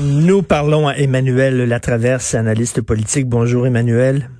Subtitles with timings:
[0.00, 3.28] Nous parlons à Emmanuel Latraverse, analyste politique.
[3.28, 4.30] Bonjour Emmanuel.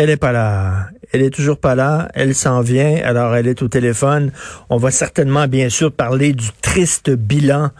[0.00, 0.90] Elle est pas là.
[1.10, 2.08] Elle est toujours pas là.
[2.14, 3.00] Elle s'en vient.
[3.02, 4.30] Alors, elle est au téléphone.
[4.70, 7.70] On va certainement, bien sûr, parler du triste bilan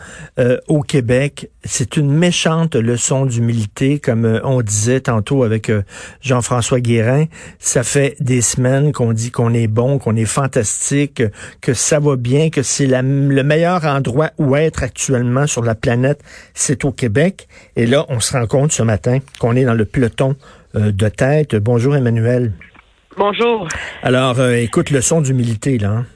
[0.41, 1.49] euh, au Québec.
[1.63, 5.83] C'est une méchante leçon d'humilité, comme euh, on disait tantôt avec euh,
[6.21, 7.27] Jean-François Guérin.
[7.61, 11.23] Ça fait des semaines qu'on dit qu'on est bon, qu'on est fantastique,
[11.61, 16.21] que ça va bien, que c'est le meilleur endroit où être actuellement sur la planète,
[16.53, 17.47] c'est au Québec.
[17.77, 20.35] Et là, on se rend compte ce matin qu'on est dans le peloton
[20.79, 21.57] de tête.
[21.57, 22.53] Bonjour Emmanuel.
[23.17, 23.67] Bonjour.
[24.03, 25.91] Alors, euh, écoute, leçon d'humilité, là.
[25.91, 26.07] Hein.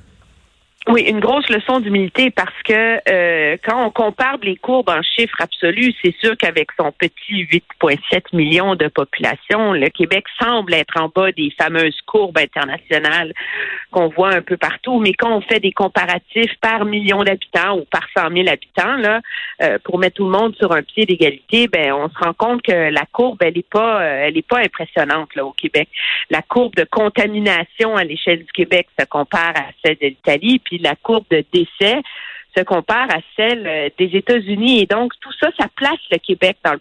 [0.88, 5.40] Oui, une grosse leçon d'humilité parce que euh, quand on compare les courbes en chiffres
[5.40, 11.08] absolus, c'est sûr qu'avec son petit 8,7 millions de population, le Québec semble être en
[11.08, 13.32] bas des fameuses courbes internationales
[13.92, 14.98] qu'on voit un peu partout.
[14.98, 19.20] Mais quand on fait des comparatifs par million d'habitants ou par 100 000 habitants,
[19.62, 22.62] euh, pour mettre tout le monde sur un pied d'égalité, ben on se rend compte
[22.62, 25.88] que la courbe, elle est pas, euh, elle est pas impressionnante au Québec.
[26.28, 30.96] La courbe de contamination à l'échelle du Québec se compare à celle de l'Italie la
[30.96, 32.02] courbe de décès
[32.56, 34.82] se compare à celle euh, des États-Unis.
[34.82, 36.78] Et donc, tout ça, ça place le Québec dans le,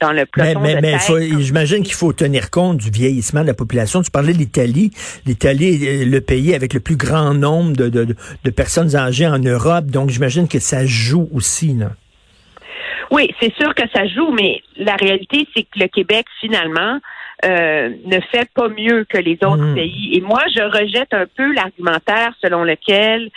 [0.00, 0.96] dans le peloton mais, mais,
[1.40, 4.02] j'imagine qu'il faut tenir compte du vieillissement de la population.
[4.02, 4.90] Tu parlais de l'Italie.
[5.26, 8.04] L'Italie est le pays avec le plus grand nombre de, de,
[8.44, 9.86] de personnes âgées en Europe.
[9.86, 11.74] Donc, j'imagine que ça joue aussi.
[11.74, 11.90] Là.
[13.10, 16.98] Oui, c'est sûr que ça joue, mais la réalité, c'est que le Québec, finalement,
[17.44, 19.74] euh, ne fait pas mieux que les autres mmh.
[19.74, 20.10] pays.
[20.14, 23.30] Et moi, je rejette un peu l'argumentaire selon lequel,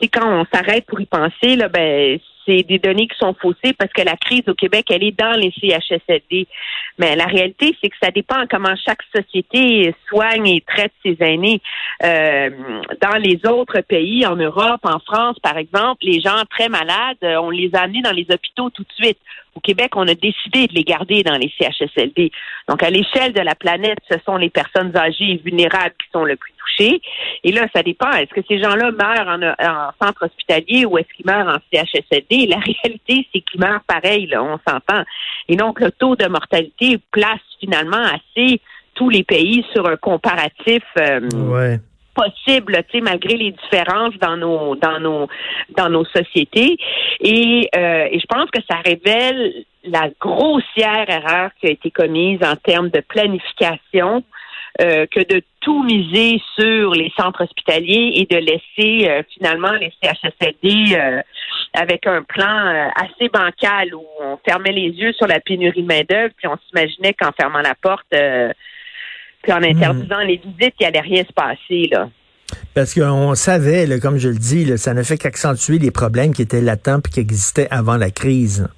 [0.00, 3.92] c'est quand on s'arrête pour y penser, là, ben des données qui sont faussées parce
[3.92, 6.46] que la crise au Québec, elle est dans les CHSLD.
[6.98, 11.60] Mais la réalité, c'est que ça dépend comment chaque société soigne et traite ses aînés.
[12.02, 12.50] Euh,
[13.00, 17.50] dans les autres pays, en Europe, en France, par exemple, les gens très malades, on
[17.50, 19.18] les a amenés dans les hôpitaux tout de suite.
[19.54, 22.30] Au Québec, on a décidé de les garder dans les CHSLD.
[22.68, 26.24] Donc, à l'échelle de la planète, ce sont les personnes âgées et vulnérables qui sont
[26.24, 28.10] le plus Et là, ça dépend.
[28.10, 29.28] Est-ce que ces gens-là meurent
[29.60, 32.46] en, centre hospitalier ou est-ce qu'ils meurent en CHSLD?
[32.46, 35.02] La réalité, c'est qu'ils meurent pareil, là, on s'entend.
[35.48, 38.60] Et donc, le taux de mortalité place finalement assez
[38.94, 40.82] tous les pays sur un comparatif.
[40.98, 41.20] Euh,
[42.14, 45.28] possible, tu sais, malgré les différences dans nos dans nos
[45.76, 46.76] dans nos sociétés.
[47.20, 52.40] Et, euh, et je pense que ça révèle la grossière erreur qui a été commise
[52.42, 54.24] en termes de planification.
[54.80, 59.92] Euh, que de tout miser sur les centres hospitaliers et de laisser euh, finalement les
[60.00, 61.20] CHSLD euh,
[61.74, 66.32] avec un plan assez bancal où on fermait les yeux sur la pénurie de main-d'œuvre,
[66.36, 68.06] puis on s'imaginait qu'en fermant la porte,
[69.42, 72.08] puis en interdisant les visites, il allait rien se passer, là.
[72.72, 76.62] Parce qu'on savait, comme je le dis, ça ne fait qu'accentuer les problèmes qui étaient
[76.62, 78.68] latents et qui existaient avant la crise.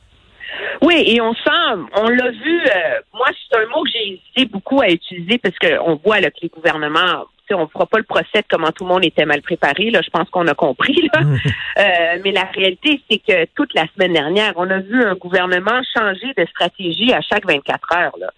[0.82, 4.46] Oui, et on sent, on l'a vu, euh, moi, c'est un mot que j'ai hésité
[4.46, 8.04] beaucoup à utiliser parce qu'on voit là, que les gouvernements, on ne fera pas le
[8.04, 11.08] procès de comment tout le monde était mal préparé, là, je pense qu'on a compris.
[11.12, 11.20] Là.
[11.78, 15.80] Euh, mais la réalité, c'est que toute la semaine dernière, on a vu un gouvernement
[15.96, 18.18] changer de stratégie à chaque 24 heures.
[18.18, 18.30] Là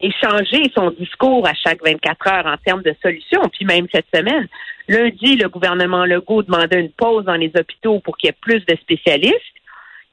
[0.00, 3.42] et changer son discours à chaque 24 heures en termes de solutions.
[3.52, 4.48] Puis même cette semaine,
[4.88, 8.64] lundi, le gouvernement Legault demandait une pause dans les hôpitaux pour qu'il y ait plus
[8.64, 9.36] de spécialistes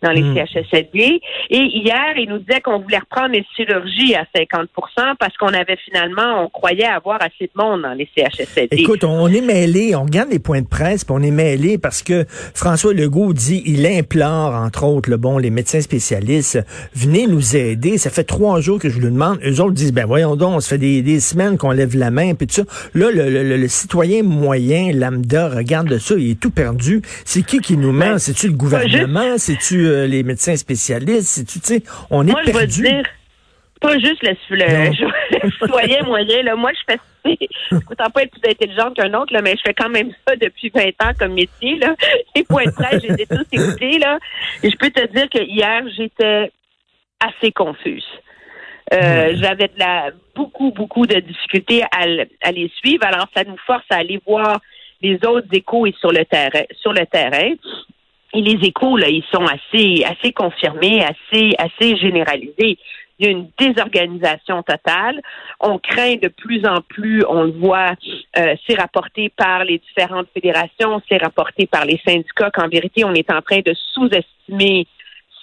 [0.03, 0.35] dans les hmm.
[0.35, 1.21] CHSLD.
[1.49, 4.69] Et hier, il nous disait qu'on voulait reprendre les chirurgies à 50
[5.19, 8.77] parce qu'on avait finalement, on croyait avoir assez de monde dans les CHSLD.
[8.77, 12.03] Écoute, on est mêlé, on regarde les points de presse, puis on est mêlé parce
[12.03, 16.59] que François Legault dit, il implore, entre autres, le bon, les médecins spécialistes,
[16.93, 17.97] venez nous aider.
[17.97, 19.39] Ça fait trois jours que je vous demande.
[19.43, 22.35] Eux autres disent, ben voyons donc, on se fait des, semaines qu'on lève la main,
[22.35, 22.63] puis tout ça.
[22.93, 27.01] Là, le, citoyen moyen, lambda, regarde ça, il est tout perdu.
[27.25, 28.11] C'est qui qui nous ment?
[28.11, 29.37] Ben, C'est-tu le gouvernement?
[29.37, 31.47] C'est-tu euh, les médecins spécialistes.
[31.47, 33.03] Tu sais, on est Moi, je vais dire,
[33.79, 36.43] pas juste le, citoyen moyen.
[36.43, 36.55] Là.
[36.55, 39.89] Moi, je fais, pourtant pas être plus intelligente qu'un autre, là, mais je fais quand
[39.89, 41.77] même ça depuis 20 ans comme métier.
[41.77, 41.95] Là.
[42.35, 43.99] Les points de presse, je les ai tous écoutés.
[43.99, 44.19] Là.
[44.63, 46.51] Et je peux te dire que hier, j'étais
[47.19, 48.05] assez confuse.
[48.93, 52.05] Euh, j'avais de la beaucoup, beaucoup de difficultés à,
[52.41, 53.05] à, les suivre.
[53.05, 54.61] Alors, ça nous force à aller voir
[55.01, 56.63] les autres échos et sur le terrain.
[56.79, 57.53] Sur le terrain.
[58.33, 62.77] Et les échos, là, ils sont assez, assez confirmés, assez, assez généralisés.
[63.19, 65.21] Il y a une désorganisation totale.
[65.59, 67.93] On craint de plus en plus, on le voit,
[68.37, 73.13] euh, c'est rapporté par les différentes fédérations, c'est rapporté par les syndicats qu'en vérité, on
[73.13, 74.85] est en train de sous-estimer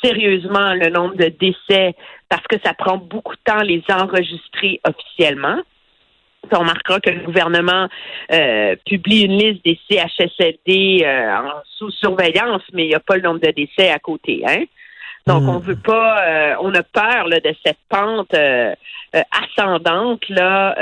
[0.05, 1.95] sérieusement le nombre de décès
[2.29, 5.61] parce que ça prend beaucoup de temps les enregistrer officiellement
[6.53, 7.89] on remarquera que le gouvernement
[8.33, 13.17] euh, publie une liste des CHSLD euh, en sous surveillance, mais il n'y a pas
[13.17, 14.43] le nombre de décès à côté.
[14.47, 14.65] Hein?
[15.27, 18.35] Donc, on veut pas, on a peur là, de cette pente
[19.15, 20.75] ascendante là,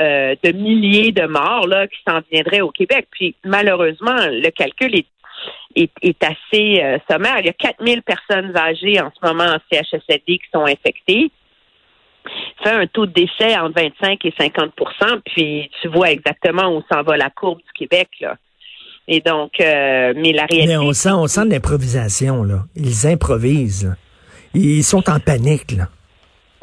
[0.42, 3.06] de milliers de morts là, qui s'en viendraient au Québec.
[3.12, 5.06] Puis, malheureusement, le calcul est
[5.76, 7.38] est, assez sommaire.
[7.38, 11.30] Il y a 4000 personnes âgées en ce moment en CHSLD qui sont infectées
[12.62, 17.02] fait un taux de décès entre 25 et 50% puis tu vois exactement où s'en
[17.02, 18.08] va la courbe du Québec.
[19.08, 20.66] Et donc, euh, mais la réalité...
[20.68, 22.64] Mais on sent, on l'improvisation, là.
[22.76, 23.96] Ils improvisent.
[24.54, 25.88] Ils sont en panique, là.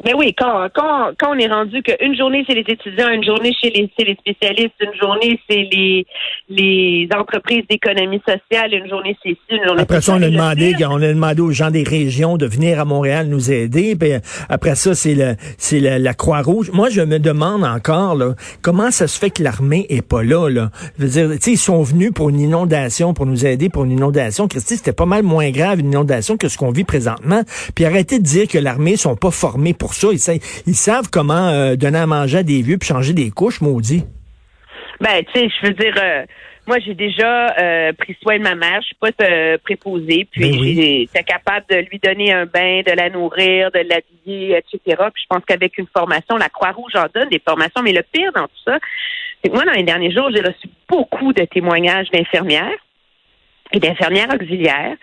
[0.04, 3.52] Mais oui, quand, quand, quand on est rendu qu'une journée, c'est les étudiants, une journée
[3.60, 6.06] chez les, c'est les spécialistes, une journée, c'est les,
[6.48, 10.74] les entreprises d'économie sociale, une journée, c'est ici, une journée, Après ça, on a demandé,
[10.88, 13.94] on a demandé aux gens des régions de venir à Montréal nous aider.
[13.96, 14.12] Puis
[14.48, 16.70] après ça, c'est le, c'est la, Croix-Rouge.
[16.72, 20.48] Moi, je me demande encore, là, comment ça se fait que l'armée est pas là,
[20.48, 20.70] là?
[20.98, 23.84] Je veux dire, tu sais, ils sont venus pour une inondation, pour nous aider pour
[23.84, 24.48] une inondation.
[24.48, 27.42] Christy, c'était pas mal moins grave une inondation que ce qu'on vit présentement.
[27.74, 30.08] Puis arrêtez de dire que l'armée sont pas formés pour ça.
[30.12, 34.04] Ils, savent comment euh, donner à manger à des vieux puis changer des couches, maudit.
[35.00, 36.24] Ben, tu sais, je veux dire, euh,
[36.66, 38.80] moi, j'ai déjà euh, pris soin de ma mère.
[38.80, 40.26] Je suis pas préposée.
[40.30, 45.02] Puis, ben j'étais capable de lui donner un bain, de la nourrir, de l'habiller, etc.
[45.12, 47.82] Puis, je pense qu'avec une formation, la Croix-Rouge en donne des formations.
[47.82, 48.78] Mais le pire dans tout ça,
[49.42, 52.78] c'est que moi, dans les derniers jours, j'ai reçu beaucoup de témoignages d'infirmières
[53.72, 54.96] et d'infirmières auxiliaires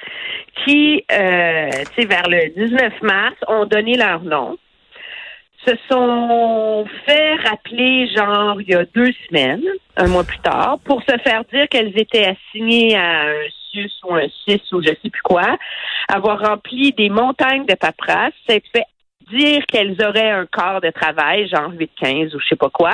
[0.65, 4.57] qui, tu sais, vers le 19 mars, ont donné leur nom
[5.65, 9.63] se sont fait rappeler, genre, il y a deux semaines,
[9.95, 14.15] un mois plus tard, pour se faire dire qu'elles étaient assignées à un SUS ou
[14.15, 15.57] un CIS ou je sais plus quoi,
[16.07, 18.85] avoir rempli des montagnes de paperasse, s'être fait
[19.31, 22.93] dire qu'elles auraient un corps de travail, genre 8-15 ou je sais pas quoi,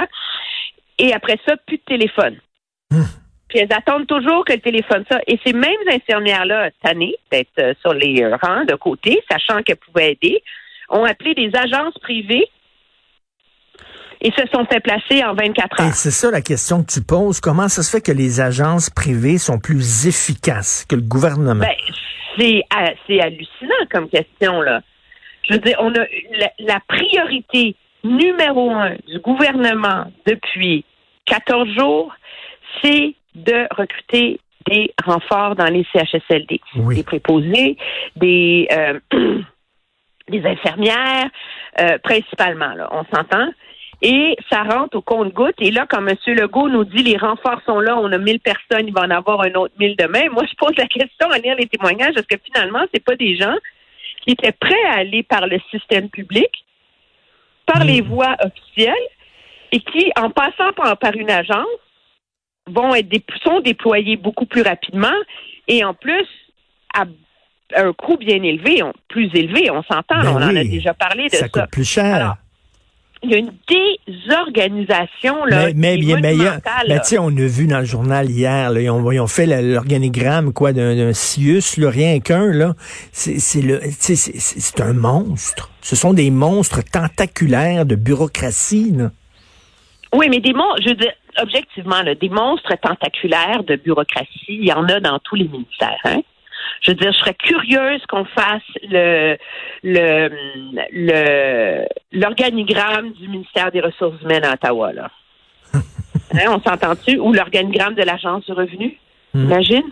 [0.98, 2.38] et après ça, plus de téléphone.
[2.92, 3.06] Hum.
[3.50, 5.20] Puis elles attendent toujours que le téléphone ça.
[5.28, 10.14] Et ces mêmes infirmières-là, tannées, d'être euh, sur les rangs de côté, sachant qu'elles pouvaient
[10.14, 10.44] aider,
[10.94, 12.48] ont appelé des agences privées
[14.22, 15.94] et se sont fait placer en 24 heures.
[15.94, 17.42] c'est ça la question que tu poses.
[17.42, 21.66] Comment ça se fait que les agences privées sont plus efficaces que le gouvernement?
[21.66, 21.76] Ben,
[22.38, 22.64] c'est,
[23.20, 24.82] hallucinant comme question, là.
[25.48, 26.06] Je veux dire, on a
[26.60, 27.76] la, priorité
[28.06, 30.86] numéro un du gouvernement depuis
[31.26, 32.14] 14 jours,
[32.82, 36.62] c'est de recruter des renforts dans les CHSLD,
[36.96, 37.78] des préposés,
[38.16, 39.00] des euh,
[40.30, 41.30] des infirmières,
[41.80, 43.50] euh, principalement, là, on s'entend.
[44.02, 45.56] Et ça rentre au compte-goutte.
[45.60, 46.16] Et là, quand M.
[46.28, 49.42] Legault nous dit les renforts sont là, on a 1000 personnes, il va en avoir
[49.42, 50.30] un autre 1000 demain.
[50.32, 53.38] Moi, je pose la question à lire les témoignages, est-ce que finalement, c'est pas des
[53.38, 53.56] gens
[54.26, 56.50] qui étaient prêts à aller par le système public,
[57.66, 58.94] par les voies officielles,
[59.72, 61.66] et qui, en passant par, par une agence,
[62.68, 63.10] vont être
[63.44, 65.16] sont déployés beaucoup plus rapidement
[65.68, 66.28] et en plus
[66.94, 67.06] à
[67.76, 71.36] un coût bien élevé, plus élevé, on s'entend, ben on en a déjà parlé de
[71.36, 71.40] ça.
[71.40, 72.36] Ça coûte plus cher.
[73.24, 75.68] il y a une désorganisation là.
[75.76, 76.60] Mais, mais, mais, ben,
[77.20, 81.62] on a vu dans le journal hier, là, ils, ont, fait l'organigramme quoi d'un CIUS,
[81.78, 82.74] rien qu'un là.
[83.12, 85.70] C'est le, c'est un monstre.
[85.82, 88.92] Ce sont des monstres tentaculaires de bureaucratie.
[88.92, 89.12] Là.
[90.14, 94.66] Oui, mais des monstres, je veux dire, objectivement, là, des monstres tentaculaires de bureaucratie, il
[94.66, 96.00] y en a dans tous les ministères.
[96.06, 96.22] Hein?
[96.84, 99.38] Je veux dire, je serais curieuse qu'on fasse le
[99.84, 100.30] le
[100.92, 105.10] le l'organigramme du ministère des Ressources humaines à Ottawa, là.
[106.36, 107.20] Hein, on s'entend-tu?
[107.20, 108.98] Ou l'organigramme de l'Agence du revenu?
[109.34, 109.44] Hmm.
[109.44, 109.92] Imagine?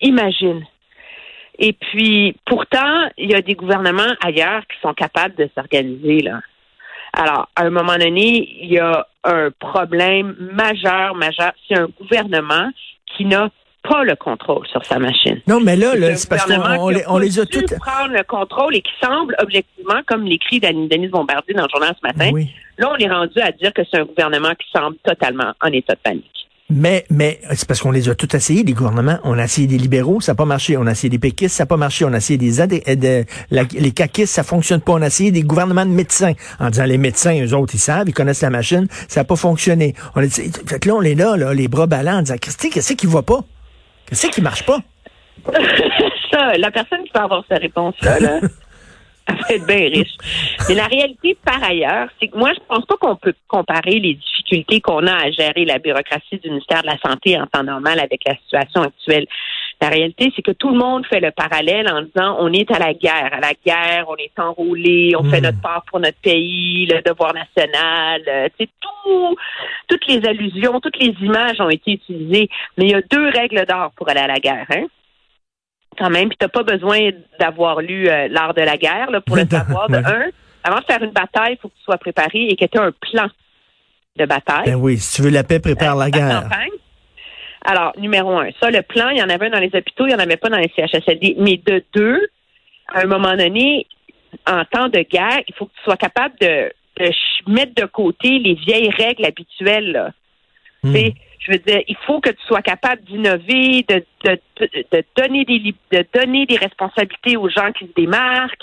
[0.00, 0.64] Imagine.
[1.58, 6.40] Et puis, pourtant, il y a des gouvernements ailleurs qui sont capables de s'organiser, là.
[7.12, 11.52] Alors, à un moment donné, il y a un problème majeur, majeur.
[11.68, 12.70] C'est un gouvernement
[13.06, 13.50] qui n'a
[13.88, 15.40] pas le contrôle sur sa machine.
[15.46, 17.78] Non, mais là, c'est parce qu'on les, on les a toutes.
[17.78, 20.60] prendre le contrôle et qui semble objectivement, comme l'écrit
[21.10, 22.30] Bombardier dans le journal ce matin,
[22.78, 25.94] là, on est rendu à dire que c'est un gouvernement qui semble totalement en état
[25.94, 26.30] de panique.
[26.70, 29.18] Mais, mais c'est parce qu'on les a tous essayés, les gouvernements.
[29.24, 30.78] On a essayé des libéraux, ça n'a pas marché.
[30.78, 32.06] On a essayé des péquistes, ça n'a pas marché.
[32.06, 34.92] On a essayé des AD, euh, les caquistes, ça fonctionne pas.
[34.92, 38.08] On a essayé des gouvernements de médecins en disant les médecins, eux autres, ils savent,
[38.08, 39.94] ils connaissent la machine, ça n'a pas fonctionné.
[40.14, 42.36] On a dit, fait que là, on est là, là, les bras ballants, en disant,
[42.40, 43.40] Christy, qu'est-ce qui va pas?
[44.06, 44.78] Qu'est-ce qui marche pas?
[46.32, 48.40] ça, la personne qui peut avoir sa réponse-là, là,
[49.28, 50.16] elle va être bien riche.
[50.68, 54.14] Mais la réalité, par ailleurs, c'est que moi, je pense pas qu'on peut comparer les
[54.14, 58.00] difficultés qu'on a à gérer la bureaucratie du ministère de la Santé en temps normal
[58.00, 59.26] avec la situation actuelle.
[59.84, 62.78] La réalité, c'est que tout le monde fait le parallèle en disant on est à
[62.78, 65.44] la guerre, à la guerre, on est enrôlé, on fait hmm.
[65.44, 68.22] notre part pour notre pays, le devoir national,
[68.58, 69.36] c'est euh, tout,
[69.86, 72.48] toutes les allusions, toutes les images ont été utilisées,
[72.78, 74.64] mais il y a deux règles d'or pour aller à la guerre.
[74.70, 74.86] Hein?
[75.98, 79.36] quand même, puis t'as pas besoin d'avoir lu euh, l'art de la guerre là, pour
[79.36, 79.90] le savoir.
[79.90, 80.30] De un,
[80.62, 82.80] avant de faire une bataille, il faut que tu sois préparé et que tu aies
[82.80, 83.28] un plan
[84.16, 84.64] de bataille.
[84.64, 86.48] Ben oui, si tu veux la paix, prépare la guerre.
[87.64, 90.08] Alors, numéro un, ça, le plan, il y en avait un dans les hôpitaux, il
[90.08, 91.36] n'y en avait pas dans les CHSLD.
[91.38, 92.20] Mais de deux,
[92.92, 93.86] à un moment donné,
[94.46, 96.70] en temps de guerre, il faut que tu sois capable de,
[97.48, 99.92] mettre de côté les vieilles règles habituelles.
[99.92, 100.10] Là.
[100.82, 100.94] Hmm.
[101.40, 105.74] Je veux dire, il faut que tu sois capable d'innover, de, de, de, donner des
[105.92, 108.62] de donner des responsabilités aux gens qui se démarquent,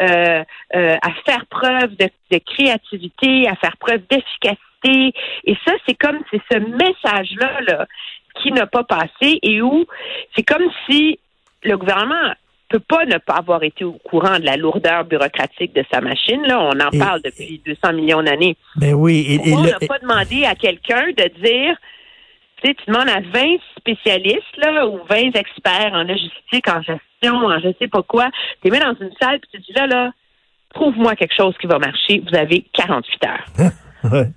[0.00, 0.44] euh,
[0.76, 5.12] euh, à faire preuve de, de créativité, à faire preuve d'efficacité.
[5.44, 7.86] Et ça, c'est comme c'est ce message-là là,
[8.42, 9.86] qui n'a pas passé et où
[10.34, 11.18] c'est comme si
[11.62, 12.34] le gouvernement
[12.70, 16.40] peut pas ne pas avoir été au courant de la lourdeur bureaucratique de sa machine.
[16.46, 18.56] Là, on en parle depuis 200 millions d'années.
[18.76, 19.40] Ben oui.
[19.44, 21.76] Et, on n'a pas demandé à quelqu'un de dire,
[22.62, 27.34] tu sais, tu demandes à 20 spécialistes là ou 20 experts en logistique, en gestion,
[27.44, 28.30] en je sais pas quoi.
[28.62, 30.12] Tu les mets dans une salle puis tu dis là, là,
[30.72, 32.22] trouve-moi quelque chose qui va marcher.
[32.30, 33.72] Vous avez 48 heures.
[34.12, 34.28] ouais.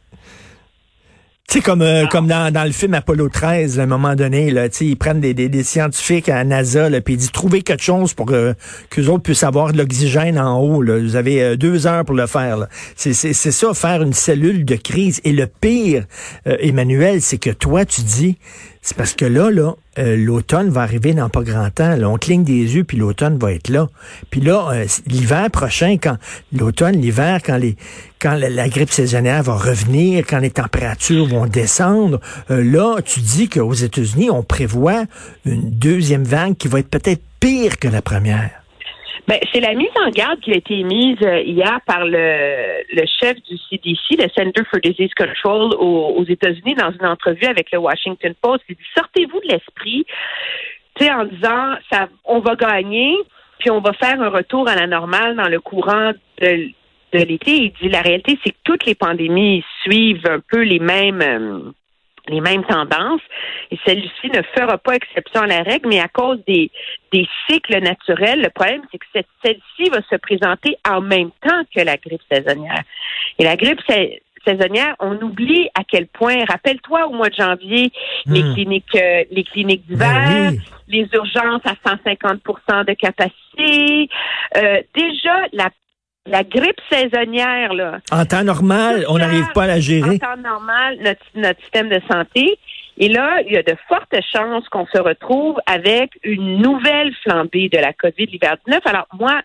[1.61, 4.97] Comme euh, comme dans, dans le film Apollo 13, à un moment donné, là, ils
[4.97, 8.55] prennent des, des, scientifiques à NASA, puis ils disent trouvez quelque chose pour que
[8.89, 10.81] qu'eux autres puissent avoir de l'oxygène en haut.
[10.81, 10.97] Là.
[10.97, 12.65] Vous avez euh, deux heures pour le faire.
[12.95, 15.21] C'est ça, faire une cellule de crise.
[15.25, 16.05] Et le pire,
[16.47, 18.37] euh, Emmanuel, c'est que toi, tu dis
[18.83, 19.49] c'est parce que là,
[19.97, 21.95] euh, l'automne va arriver dans pas grand temps.
[21.95, 23.87] Là, on cligne des yeux, puis l'automne va être là.
[24.29, 26.17] Puis là, euh, l'hiver prochain, quand
[26.51, 32.19] l'automne, l'hiver, quand la, grippe saisonnière va revenir, quand les températures vont descendre,
[32.51, 35.05] euh, là, tu dis qu'aux États-Unis, on prévoit
[35.45, 38.62] une deuxième vague qui va être peut-être pire que la première.
[39.25, 43.03] Ben, c'est la mise en garde qui a été émise euh, hier par le, le
[43.21, 47.79] chef du CDC, le Center for Disease Control aux, États-Unis, dans une entrevue avec le
[47.79, 48.63] Washington Post.
[48.67, 50.05] Il dit sortez-vous de l'esprit,
[50.95, 53.15] tu sais, en disant ça, on va gagner,
[53.59, 56.11] puis on va faire un retour à la normale dans le courant
[56.41, 56.69] de,
[57.13, 57.51] de l'été.
[57.51, 61.71] Il dit la réalité, c'est que toutes les pandémies suivent un peu les mêmes.
[62.27, 63.21] Les mêmes tendances
[63.69, 66.71] et celle-ci ne fera pas exception à la règle, mais à cause des,
[67.11, 69.05] des cycles naturels, le problème, c'est que
[69.43, 72.83] celle-ci va se présenter en même temps que la grippe saisonnière.
[73.39, 73.81] Et la grippe
[74.45, 77.91] saisonnière, on oublie à quel point, rappelle-toi au mois de janvier,
[78.25, 78.53] les hmm.
[78.53, 84.09] cliniques euh, les cliniques d'hiver, ben les urgences à 150% de capacité.
[84.57, 85.69] Euh, déjà, la
[86.25, 87.99] la grippe saisonnière, là.
[88.11, 90.15] En temps normal, on n'arrive pas à la gérer.
[90.15, 92.57] En temps normal, notre, notre système de santé.
[92.97, 97.69] Et là, il y a de fortes chances qu'on se retrouve avec une nouvelle flambée
[97.69, 98.81] de la COVID l'hiver 19.
[98.85, 99.41] Alors, moi,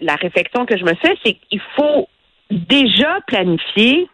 [0.00, 2.08] la réflexion que je me fais, c'est qu'il faut
[2.50, 4.08] déjà planifier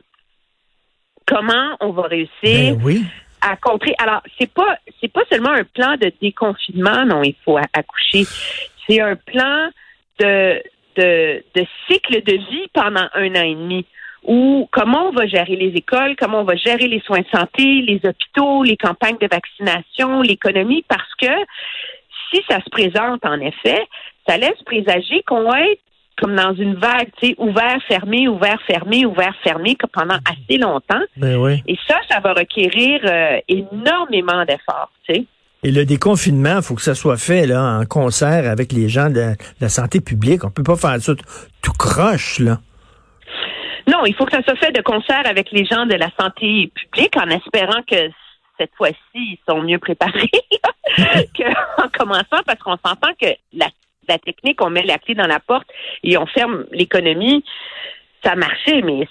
[1.26, 3.04] comment on va réussir ben
[3.40, 3.94] à contrer.
[3.98, 8.24] Alors, c'est pas c'est pas seulement un plan de déconfinement, non, il faut accoucher.
[8.86, 9.68] C'est un plan
[10.20, 10.62] de
[10.96, 11.42] de,
[11.88, 13.86] cycle de vie pendant un an et demi
[14.26, 17.82] ou comment on va gérer les écoles, comment on va gérer les soins de santé,
[17.82, 21.30] les hôpitaux, les campagnes de vaccination, l'économie, parce que
[22.30, 23.86] si ça se présente en effet,
[24.26, 25.80] ça laisse présager qu'on va être
[26.16, 31.02] comme dans une vague, tu sais, ouvert, fermé, ouvert, fermé, ouvert, fermé, pendant assez longtemps.
[31.16, 35.24] Ben et ça, ça va requérir euh, énormément d'efforts, tu sais.
[35.64, 39.08] Et le déconfinement, il faut que ça soit fait là, en concert avec les gens
[39.08, 40.44] de la santé publique.
[40.44, 41.14] On peut pas faire ça
[41.62, 42.58] tout croche, là.
[43.86, 46.70] Non, il faut que ça soit fait de concert avec les gens de la santé
[46.74, 48.10] publique en espérant que
[48.58, 50.30] cette fois-ci, ils sont mieux préparés
[51.36, 53.68] qu'en commençant parce qu'on s'entend que la,
[54.06, 55.68] la technique, on met la clé dans la porte
[56.02, 57.42] et on ferme l'économie.
[58.22, 59.08] Ça a marché, mais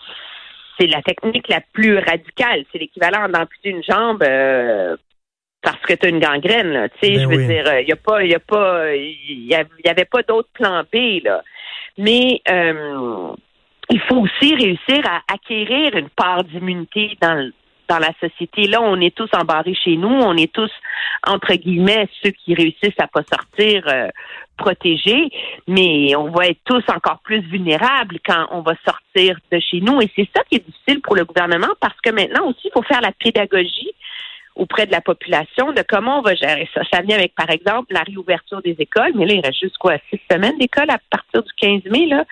[0.80, 2.64] c'est la technique la plus radicale.
[2.72, 4.96] C'est l'équivalent d'amputer une jambe euh,
[5.64, 6.90] parce que tu as une gangrène, là.
[6.90, 9.48] Tu sais, ben je veux dire, il y a pas, il y a pas, il
[9.48, 11.42] y, avait pas d'autre plan B, là.
[11.98, 13.34] Mais euh,
[13.90, 17.52] il faut aussi réussir à acquérir une part d'immunité dans
[17.90, 18.64] dans la société.
[18.68, 20.72] Là, on est tous embarrés chez nous, on est tous
[21.28, 24.08] entre guillemets ceux qui réussissent à pas sortir euh,
[24.58, 25.30] protégés,
[25.68, 30.02] mais on va être tous encore plus vulnérables quand on va sortir de chez nous.
[30.02, 32.84] Et c'est ça qui est difficile pour le gouvernement parce que maintenant aussi, il faut
[32.84, 33.92] faire la pédagogie
[34.56, 36.82] auprès de la population de comment on va gérer ça.
[36.92, 39.96] Ça vient avec, par exemple, la réouverture des écoles, mais là, il reste juste quoi,
[40.10, 42.26] six semaines d'école à partir du 15 mai, là.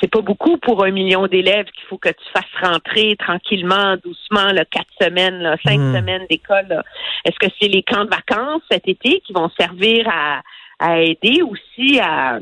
[0.00, 4.52] C'est pas beaucoup pour un million d'élèves qu'il faut que tu fasses rentrer tranquillement, doucement,
[4.52, 5.94] là, quatre semaines, là, cinq hmm.
[5.94, 6.82] semaines d'école.
[7.24, 10.42] Est-ce que c'est les camps de vacances cet été qui vont servir à,
[10.78, 12.40] à aider aussi à,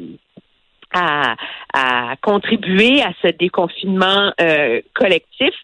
[0.92, 1.36] à,
[1.72, 5.54] à contribuer à ce déconfinement euh, collectif?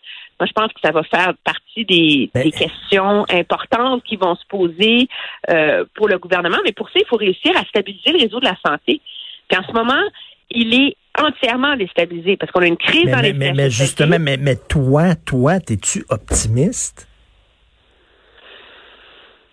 [0.41, 4.47] Moi, je pense que ça va faire partie des, Ben- questions importantes qui vont se
[4.49, 5.07] poser
[5.51, 6.57] euh, pour le gouvernement.
[6.65, 9.03] Mais pour ça, il faut réussir à stabiliser le réseau de la santé.
[9.49, 10.03] Puis en ce moment,
[10.51, 13.71] il est entièrement déstabilisé parce qu'on a une crise Mais, dans mais, les mais, mais
[13.71, 17.07] justement, mais, mais toi, toi, es-tu optimiste?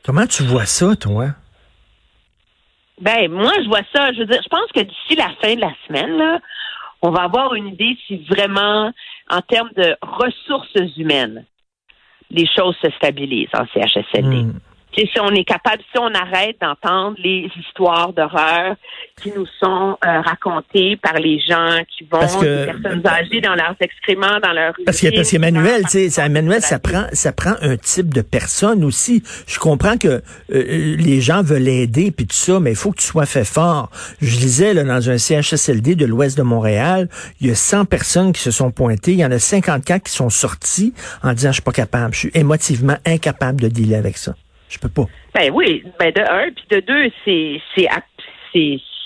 [0.05, 1.31] Comment tu vois ça, toi?
[3.01, 4.13] Ben, moi, je vois ça.
[4.13, 6.39] Je veux dire, je pense que d'ici la fin de la semaine, là,
[7.01, 8.91] on va avoir une idée si vraiment,
[9.29, 11.45] en termes de ressources humaines,
[12.29, 14.43] les choses se stabilisent en CHSLD.
[14.43, 14.59] Hmm.
[14.95, 18.75] Si on est capable, si on arrête d'entendre les histoires d'horreur
[19.21, 23.53] qui nous sont euh, racontées par les gens qui vont, que- des personnes âgées dans
[23.53, 27.31] leurs excréments, dans leurs Parce que, parce qu'Emmanuel, tu sais, ça, Emmanuel, ça prend, ça
[27.31, 29.21] prend un type de personne aussi.
[29.45, 30.07] Je comprends que
[30.51, 33.45] euh, les gens veulent aider puis tout ça, mais il faut que tu sois fait
[33.45, 33.91] fort.
[34.19, 37.07] Je lisais là, dans un CHSLD de l'ouest de Montréal,
[37.39, 39.11] il y a 100 personnes qui se sont pointées.
[39.11, 42.19] Il y en a 54 qui sont sortis en disant, je suis pas capable, je
[42.19, 44.33] suis émotivement incapable de dealer avec ça.
[44.69, 45.05] Je peux pas.
[45.33, 47.87] Ben oui, ben de un, puis de deux, c'est c'est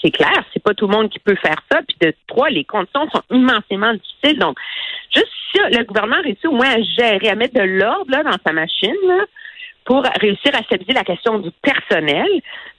[0.01, 2.63] c'est clair, c'est pas tout le monde qui peut faire ça, puis de trois, les
[2.63, 4.39] conditions sont immensément difficiles.
[4.39, 4.57] Donc,
[5.13, 8.53] juste si le gouvernement réussit au moins à gérer, à mettre de l'ordre dans sa
[8.53, 9.25] machine là,
[9.85, 12.27] pour réussir à stabiliser la question du personnel,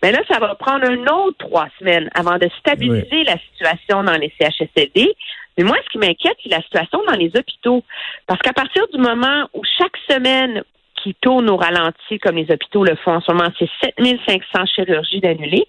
[0.02, 4.16] mais là, ça va prendre un autre trois semaines avant de stabiliser la situation dans
[4.16, 5.14] les CHSLD.
[5.58, 7.84] Mais moi, ce qui m'inquiète, c'est la situation dans les hôpitaux.
[8.26, 10.62] Parce qu'à partir du moment où chaque semaine
[11.02, 15.20] qui tourne au ralenti, comme les hôpitaux le font en ce moment, c'est 7500 chirurgies
[15.20, 15.66] d'annulées.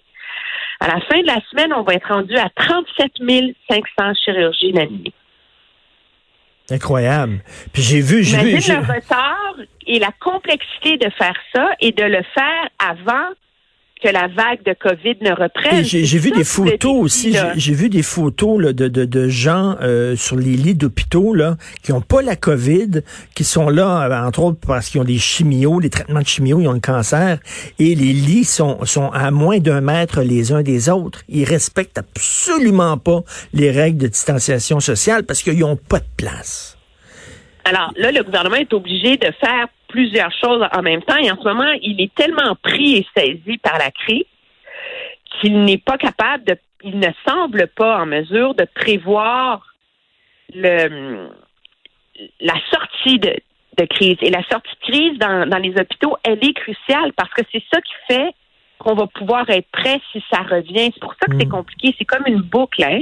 [0.80, 3.12] À la fin de la semaine, on va être rendu à 37
[3.68, 5.12] 500 chirurgies d'annulées.
[6.70, 7.42] Incroyable.
[7.72, 8.52] Puis j'ai vu, j'ai vu.
[8.52, 9.54] Le retard
[9.86, 13.28] et la complexité de faire ça et de le faire avant
[14.04, 15.82] que la vague de COVID ne reprenne.
[15.82, 17.34] J'ai vu des photos aussi.
[17.56, 21.92] J'ai vu des photos de, de, de gens euh, sur les lits d'hôpitaux là qui
[21.92, 23.00] ont pas la COVID,
[23.34, 26.60] qui sont là euh, entre autres parce qu'ils ont des chimios, des traitements de chimio,
[26.60, 27.38] ils ont le cancer,
[27.78, 31.22] et les lits sont sont à moins d'un mètre les uns des autres.
[31.28, 33.22] Ils respectent absolument pas
[33.54, 36.76] les règles de distanciation sociale parce qu'ils ont pas de place.
[37.64, 41.36] Alors là, le gouvernement est obligé de faire plusieurs choses en même temps et en
[41.40, 44.24] ce moment, il est tellement pris et saisi par la crise
[45.40, 49.64] qu'il n'est pas capable de, il ne semble pas en mesure de prévoir
[50.52, 51.28] le,
[52.40, 53.36] la sortie de,
[53.88, 54.16] crise.
[54.22, 57.80] Et la sortie de crise dans les hôpitaux, elle est cruciale parce que c'est ça
[57.80, 58.34] qui fait
[58.84, 60.90] qu'on va pouvoir être prêt si ça revient.
[60.94, 61.50] C'est pour ça que c'est Mm.
[61.58, 61.94] compliqué.
[61.98, 62.84] C'est comme une boucle.
[62.84, 63.00] Hein?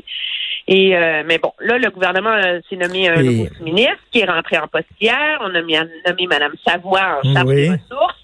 [0.68, 4.20] Et euh, mais bon, là, le gouvernement euh, s'est nommé un Et- nouveau ministre qui
[4.20, 5.38] est rentré en poste hier.
[5.42, 5.74] On a mis,
[6.06, 7.54] nommé Mme Savoie en charge Oui.
[7.56, 8.18] des ressources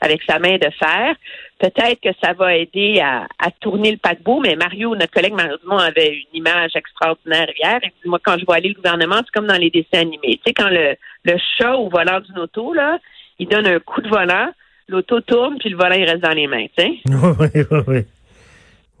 [0.00, 1.14] avec sa main de fer.
[1.60, 5.56] Peut-être que ça va aider à, à tourner le paquebot, mais Mario, notre collègue Mario
[5.62, 7.78] Dumont avait une image extraordinaire hier.
[7.80, 10.36] Dit, moi, quand je vois aller le gouvernement, c'est comme dans les dessins animés.
[10.38, 12.98] Tu sais, quand le, le chat au volant d'une auto, là,
[13.38, 14.48] il donne un coup de volant,
[14.88, 16.92] l'auto tourne, puis le volant, il reste dans les mains, tu sais.
[17.08, 18.04] Oui, oui, oui.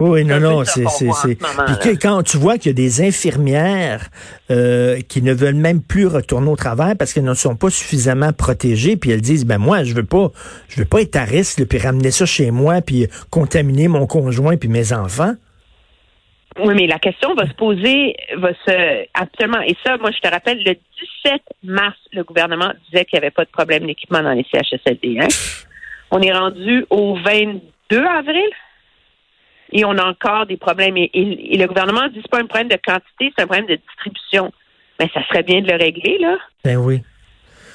[0.00, 1.38] Oui, non, non, c'est, c'est, c'est.
[1.80, 4.08] Puis quand tu vois qu'il y a des infirmières
[4.50, 8.32] euh, qui ne veulent même plus retourner au travail parce qu'elles ne sont pas suffisamment
[8.32, 10.32] protégées, puis elles disent, ben moi, je veux pas,
[10.68, 14.08] je veux pas être à risque, là, puis ramener ça chez moi, puis contaminer mon
[14.08, 15.34] conjoint puis mes enfants.
[16.58, 19.60] Oui, mais la question va se poser, va se absolument.
[19.60, 20.74] Et ça, moi, je te rappelle, le
[21.24, 25.18] 17 mars, le gouvernement disait qu'il n'y avait pas de problème d'équipement dans les CHSLD.
[25.20, 25.28] Hein?
[26.16, 28.48] On est rendu au 22 avril
[29.72, 30.96] et on a encore des problèmes.
[30.96, 33.46] Et, et- et le gouvernement dit que c'est pas un problème de quantité, c'est un
[33.46, 34.52] problème de distribution.
[35.00, 36.36] Mais ça serait bien de le régler, là.
[36.64, 37.02] Ben oui.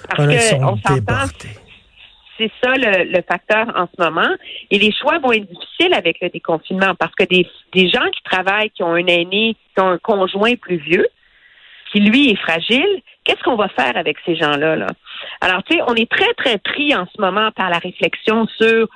[0.07, 1.25] Parce On, ils que sont on s'entend,
[2.37, 4.29] c'est ça le, le facteur en ce moment.
[4.71, 8.21] Et les choix vont être difficiles avec le déconfinement parce que des, des gens qui
[8.23, 11.05] travaillent, qui ont un aîné, qui ont un conjoint plus vieux,
[11.91, 14.77] qui lui est fragile, qu'est-ce qu'on va faire avec ces gens-là?
[14.77, 14.87] Là?
[15.41, 18.87] Alors, tu sais, on est très, très pris en ce moment par la réflexion sur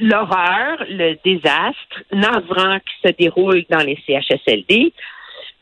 [0.00, 4.92] l'horreur, le désastre navrant qui se déroule dans les CHSLD.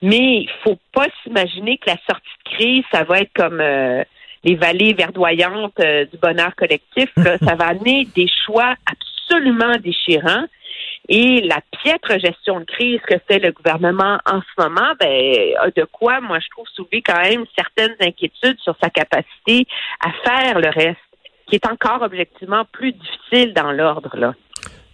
[0.02, 4.02] Mais il faut pas s'imaginer que la sortie de crise, ça va être comme euh,
[4.44, 7.10] les vallées verdoyantes euh, du bonheur collectif.
[7.16, 7.36] là.
[7.42, 10.46] ça va amener des choix absolument déchirants.
[11.08, 15.70] Et la piètre gestion de crise que fait le gouvernement en ce moment, ben, a
[15.70, 19.66] de quoi, moi, je trouve, soulever quand même certaines inquiétudes sur sa capacité
[20.04, 20.98] à faire le reste,
[21.46, 24.34] qui est encore objectivement plus difficile dans l'ordre, là.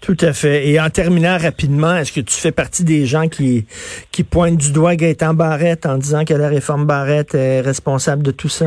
[0.00, 0.68] Tout à fait.
[0.68, 3.66] Et en terminant rapidement, est-ce que tu fais partie des gens qui,
[4.12, 8.30] qui pointent du doigt Gaëtan Barrette en disant que la réforme Barrette est responsable de
[8.30, 8.66] tout ça?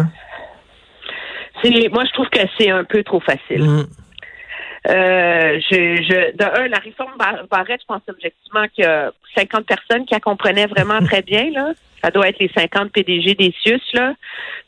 [1.64, 3.64] Moi, je trouve que c'est un peu trop facile.
[3.64, 3.88] Mm.
[4.88, 7.12] Euh, je, je, de un, la réforme
[7.50, 11.50] Barrette, je pense objectivement qu'il y a 50 personnes qui la comprenaient vraiment très bien.
[11.52, 11.74] Là.
[12.02, 13.82] Ça doit être les 50 PDG des CIUS.
[13.94, 14.14] Là.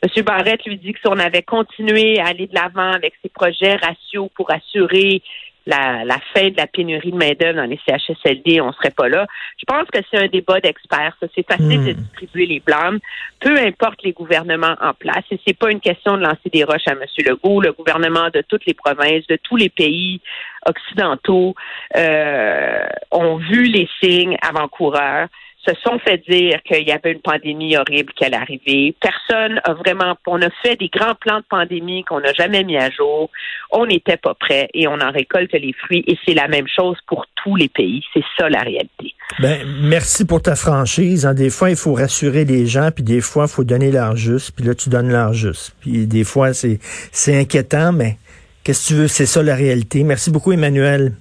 [0.02, 0.24] M.
[0.24, 3.76] Barrette lui dit que si on avait continué à aller de l'avant avec ses projets
[3.76, 5.22] ratios pour assurer
[5.66, 9.26] la, la fin de la pénurie de main-d'œuvre dans les CHSLD, on serait pas là.
[9.58, 11.16] Je pense que c'est un débat d'experts.
[11.34, 11.94] C'est facile de hmm.
[11.94, 12.98] distribuer les blâmes,
[13.40, 15.24] peu importe les gouvernements en place.
[15.30, 17.04] Et c'est pas une question de lancer des roches à M.
[17.18, 17.60] Legault.
[17.60, 20.20] Le gouvernement de toutes les provinces, de tous les pays
[20.66, 21.54] occidentaux
[21.96, 25.28] euh, ont vu les signes avant-coureurs
[25.66, 28.94] se sont fait dire qu'il y avait une pandémie horrible qui allait arriver.
[29.00, 32.76] Personne a vraiment, on a fait des grands plans de pandémie qu'on n'a jamais mis
[32.76, 33.30] à jour.
[33.70, 36.96] On n'était pas prêt et on en récolte les fruits et c'est la même chose
[37.06, 38.02] pour tous les pays.
[38.12, 39.14] C'est ça la réalité.
[39.38, 41.26] Ben, merci pour ta franchise.
[41.26, 41.34] Hein.
[41.34, 44.52] Des fois, il faut rassurer les gens, puis des fois, il faut donner l'art juste,
[44.56, 45.74] puis là, tu donnes l'art juste.
[45.80, 46.78] Puis des fois, c'est,
[47.12, 48.16] c'est inquiétant, mais
[48.64, 49.08] qu'est-ce que tu veux?
[49.08, 50.02] C'est ça la réalité.
[50.02, 51.12] Merci beaucoup, Emmanuel.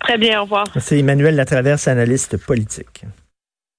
[0.00, 0.64] Très bien, au revoir.
[0.80, 3.04] C'est Emmanuel Latraverse, analyste politique.